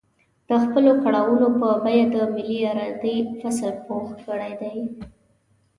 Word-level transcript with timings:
د 0.47 0.49
خپلو 0.63 0.91
کړاوونو 1.03 1.47
په 1.59 1.69
بيه 1.83 2.05
د 2.13 2.15
ملي 2.33 2.59
ارادې 2.71 3.17
فصل 3.39 3.73
پوخ 3.85 4.07
کړی 4.25 4.53
دی. 4.61 4.77